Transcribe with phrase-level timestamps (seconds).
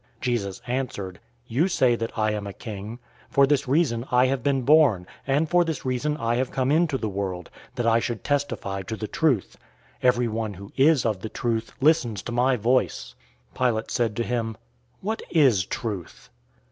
[0.19, 2.97] Jesus answered, "You say that I am a king.
[3.29, 6.97] For this reason I have been born, and for this reason I have come into
[6.97, 9.59] the world, that I should testify to the truth.
[10.01, 13.13] Everyone who is of the truth listens to my voice."
[13.53, 14.57] 018:038 Pilate said to him,
[15.01, 16.31] "What is truth?"